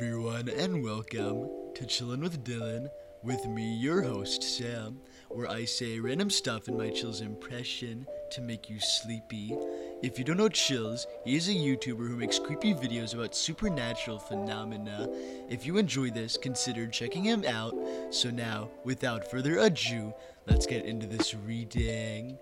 [0.00, 2.88] Everyone, and welcome to Chillin' with Dylan.
[3.24, 8.40] With me, your host, Sam, where I say random stuff in my Chills impression to
[8.40, 9.56] make you sleepy.
[10.00, 14.20] If you don't know Chills, he is a YouTuber who makes creepy videos about supernatural
[14.20, 15.08] phenomena.
[15.50, 17.74] If you enjoy this, consider checking him out.
[18.10, 20.14] So now, without further ado,
[20.46, 22.38] let's get into this reading.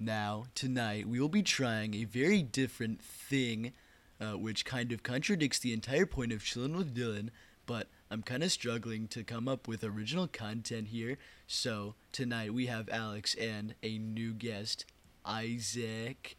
[0.00, 3.72] Now, tonight, we will be trying a very different thing,
[4.20, 7.30] uh, which kind of contradicts the entire point of Chillin' with Dylan,
[7.66, 11.18] but I'm kind of struggling to come up with original content here.
[11.48, 14.84] So, tonight we have Alex and a new guest,
[15.26, 16.36] Isaac.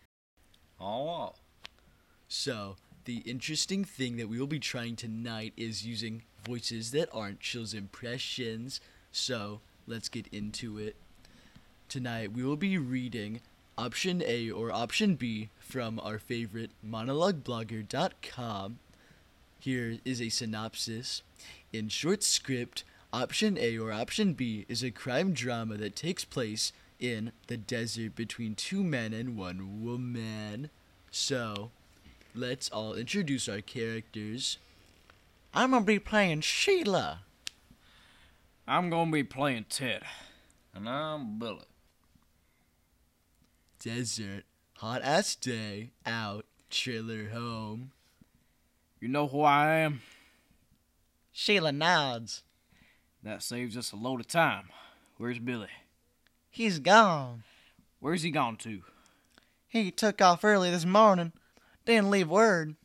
[0.79, 1.33] Oh,
[2.29, 7.41] So, the interesting thing that we will be trying tonight is using voices that aren't
[7.41, 8.79] Chill's impressions.
[9.11, 10.95] So, let's get into it.
[11.89, 13.41] Tonight, we will be reading
[13.79, 18.79] option A or option B from our favorite monologueblogger.com.
[19.57, 21.21] Here is a synopsis.
[21.71, 26.73] In short script, option A or option B is a crime drama that takes place
[26.99, 30.69] in the desert between two men and one woman.
[31.09, 31.71] So,
[32.35, 34.57] let's all introduce our characters.
[35.53, 37.21] I'm gonna be playing Sheila.
[38.67, 40.03] I'm gonna be playing Ted.
[40.75, 41.63] and I'm Billy.
[43.79, 44.43] Desert,
[44.77, 47.91] hot ass day, out, trailer home.
[48.99, 50.01] You know who I am?
[51.31, 52.43] Sheila nods.
[53.23, 54.65] That saves us a load of time.
[55.17, 55.69] Where's Billy?
[56.49, 57.43] He's gone.
[58.01, 58.81] Where's he gone to?
[59.69, 61.31] He took off early this morning.
[61.85, 62.75] Didn't leave word.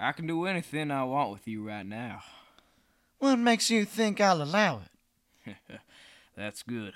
[0.00, 2.22] I can do anything I want with you right now.
[3.20, 4.82] What makes you think I'll allow
[5.46, 5.56] it?
[6.36, 6.94] That's good.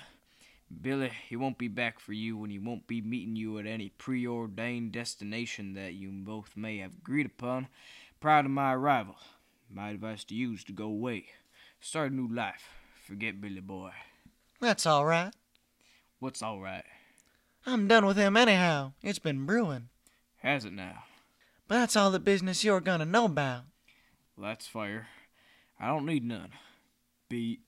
[0.70, 3.90] Billy, he won't be back for you and he won't be meeting you at any
[3.90, 7.68] preordained destination that you both may have agreed upon
[8.20, 9.16] prior to my arrival.
[9.70, 11.26] My advice to you is to go away.
[11.80, 12.68] Start a new life.
[13.06, 13.90] Forget Billy boy.
[14.60, 15.32] That's all right.
[16.18, 16.84] What's alright?
[17.64, 18.92] I'm done with him anyhow.
[19.02, 19.88] It's been brewing.
[20.38, 21.04] Has it now?
[21.66, 23.64] But that's all the business you're gonna know about.
[24.36, 25.08] Well, that's fair.
[25.78, 26.50] I don't need none.
[27.28, 27.60] Beat.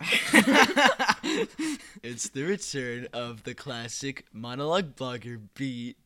[2.02, 5.96] It's the return of the classic monologue blogger beat.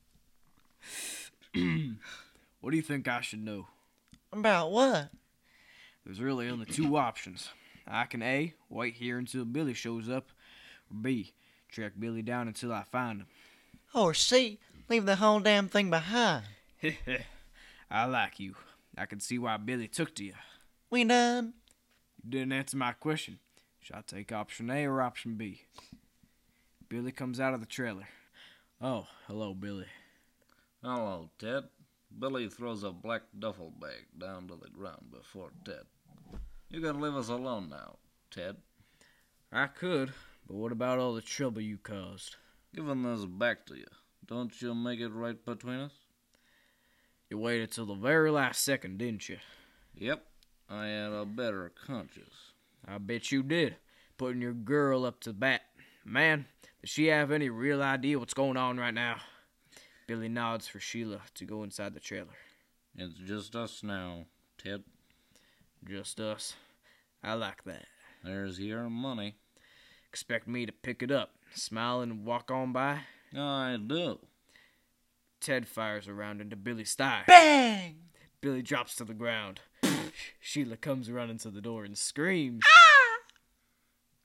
[2.60, 3.66] What do you think I should know?
[4.32, 5.10] About what?
[6.06, 7.50] There's really only two options.
[7.86, 10.30] I can A, wait here until Billy shows up,
[10.90, 11.34] or B,
[11.70, 13.26] track Billy down until I find him.
[13.94, 16.44] Or C, leave the whole damn thing behind.
[16.78, 16.94] him.
[17.90, 18.54] I like you.
[18.96, 20.32] I can see why Billy took to you.
[20.88, 21.52] We done?
[22.24, 23.38] You didn't answer my question.
[23.80, 25.66] Should I take option A or option B?
[26.88, 28.08] Billy comes out of the trailer.
[28.80, 29.86] Oh, hello, Billy.
[30.82, 31.64] Hello, Ted.
[32.18, 35.84] Billy throws a black duffel bag down to the ground before Ted.
[36.70, 37.96] You can leave us alone now,
[38.30, 38.56] Ted.
[39.52, 40.14] I could,
[40.46, 42.36] but what about all the trouble you caused?
[42.74, 43.86] Giving this back to you.
[44.26, 45.92] Don't you make it right between us?
[47.28, 49.36] You waited till the very last second, didn't you?
[49.94, 50.24] Yep.
[50.68, 52.52] I had a better conscience.
[52.86, 53.76] I bet you did.
[54.16, 55.62] Putting your girl up to bat.
[56.04, 56.46] Man,
[56.80, 59.16] does she have any real idea what's going on right now?
[60.06, 62.36] Billy nods for Sheila to go inside the trailer.
[62.96, 64.26] It's just us now,
[64.62, 64.84] Ted.
[65.88, 66.54] Just us.
[67.22, 67.86] I like that.
[68.22, 69.34] There's your money.
[70.08, 73.00] Expect me to pick it up, smile, and walk on by?
[73.36, 74.18] I do.
[75.40, 77.24] Ted fires around into Billy's thigh.
[77.26, 77.96] Bang!
[78.40, 79.60] Billy drops to the ground.
[80.40, 82.62] Sheila comes running to the door and screams.
[82.66, 83.24] Ah!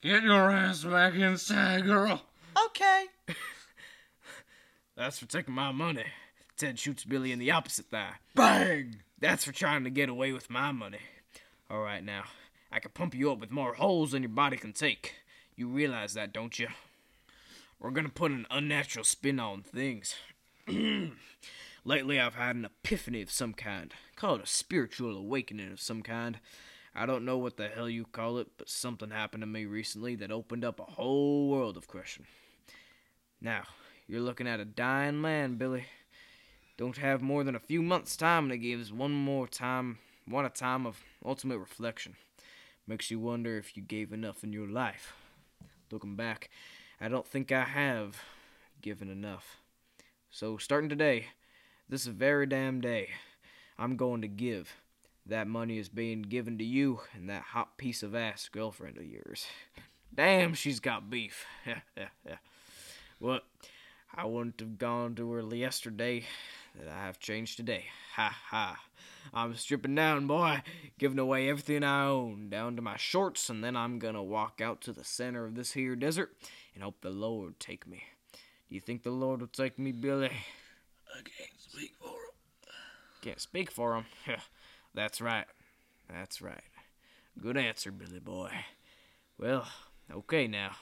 [0.02, 2.22] Get your ass back inside, girl.
[2.66, 3.06] Okay.
[4.96, 6.04] That's for taking my money.
[6.56, 8.14] Ted shoots Billy in the opposite thigh.
[8.34, 8.96] Bang!
[9.18, 11.00] That's for trying to get away with my money.
[11.70, 12.24] All right, now,
[12.72, 15.14] I can pump you up with more holes than your body can take.
[15.56, 16.68] You realize that, don't you?
[17.78, 20.14] We're gonna put an unnatural spin on things.
[21.84, 23.92] Lately, I've had an epiphany of some kind.
[24.16, 26.38] Call it a spiritual awakening of some kind.
[26.94, 30.14] I don't know what the hell you call it, but something happened to me recently
[30.16, 32.26] that opened up a whole world of question.
[33.40, 33.62] Now,
[34.06, 35.86] you're looking at a dying man, Billy
[36.80, 40.46] don't have more than a few months' time and it gives one more time one
[40.46, 42.16] a time of ultimate reflection.
[42.86, 45.12] Makes you wonder if you gave enough in your life.
[45.92, 46.48] Looking back,
[46.98, 48.16] I don't think I have
[48.80, 49.58] given enough.
[50.30, 51.26] So starting today,
[51.90, 53.08] this very damn day,
[53.76, 54.74] I'm going to give.
[55.26, 59.04] That money is being given to you and that hot piece of ass girlfriend of
[59.04, 59.46] yours.
[60.14, 61.44] Damn, she's got beef.
[63.22, 63.40] Well,
[64.14, 66.24] I wouldn't have gone to her yesterday
[66.74, 67.84] that I have changed today.
[68.16, 68.82] Ha ha.
[69.34, 70.62] I'm stripping down, boy,
[70.98, 74.80] giving away everything I own, down to my shorts, and then I'm gonna walk out
[74.82, 76.34] to the center of this here desert
[76.74, 78.04] and hope the Lord take me.
[78.32, 80.30] Do you think the Lord will take me, Billy?
[81.12, 82.72] Can't speak for him.
[83.22, 84.04] Can't speak for him.
[84.94, 85.46] That's right.
[86.08, 86.62] That's right.
[87.40, 88.50] Good answer, Billy boy.
[89.38, 89.66] Well,
[90.12, 90.72] okay now.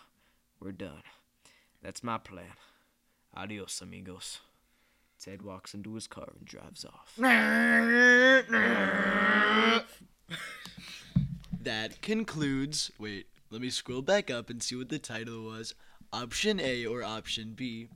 [0.60, 1.02] We're done.
[1.82, 2.56] That's my plan.
[3.36, 4.40] Adios, amigos.
[5.20, 7.14] Ted walks into his car and drives off.
[11.60, 12.90] That concludes.
[12.98, 15.74] Wait, let me scroll back up and see what the title was.
[16.12, 17.88] Option A or option B.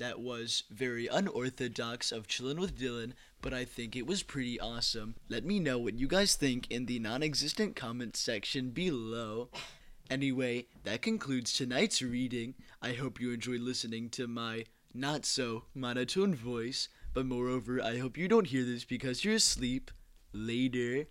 [0.00, 3.12] That was very unorthodox of Chillin' with Dylan,
[3.42, 5.14] but I think it was pretty awesome.
[5.28, 9.50] Let me know what you guys think in the non existent comment section below.
[10.08, 12.54] Anyway, that concludes tonight's reading.
[12.80, 14.64] I hope you enjoyed listening to my
[14.94, 19.90] not so monotone voice, but moreover, I hope you don't hear this because you're asleep.
[20.32, 21.08] Later.